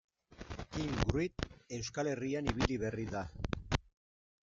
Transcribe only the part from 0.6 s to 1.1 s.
Kim